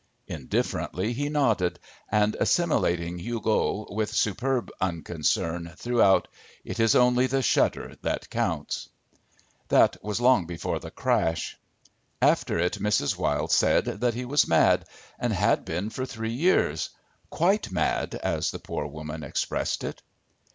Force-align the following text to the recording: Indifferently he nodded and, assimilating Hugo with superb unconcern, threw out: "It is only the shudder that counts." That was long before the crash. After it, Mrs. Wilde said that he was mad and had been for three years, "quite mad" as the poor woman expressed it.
Indifferently 0.25 1.13
he 1.13 1.29
nodded 1.29 1.77
and, 2.09 2.35
assimilating 2.39 3.19
Hugo 3.19 3.85
with 3.91 4.09
superb 4.09 4.71
unconcern, 4.81 5.73
threw 5.77 6.01
out: 6.01 6.27
"It 6.65 6.79
is 6.79 6.95
only 6.95 7.27
the 7.27 7.43
shudder 7.43 7.95
that 8.01 8.31
counts." 8.31 8.89
That 9.67 9.97
was 10.03 10.19
long 10.19 10.47
before 10.47 10.79
the 10.79 10.89
crash. 10.89 11.55
After 12.19 12.57
it, 12.57 12.79
Mrs. 12.79 13.15
Wilde 13.15 13.51
said 13.51 13.85
that 13.85 14.15
he 14.15 14.25
was 14.25 14.47
mad 14.47 14.85
and 15.19 15.33
had 15.33 15.65
been 15.65 15.91
for 15.91 16.07
three 16.07 16.33
years, 16.33 16.89
"quite 17.29 17.71
mad" 17.71 18.15
as 18.15 18.49
the 18.49 18.57
poor 18.57 18.87
woman 18.87 19.21
expressed 19.23 19.83
it. 19.83 20.01